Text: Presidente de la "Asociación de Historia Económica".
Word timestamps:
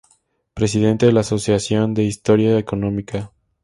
Presidente 0.55 1.05
de 1.05 1.11
la 1.13 1.19
"Asociación 1.19 1.93
de 1.93 2.01
Historia 2.01 2.57
Económica". 2.57 3.31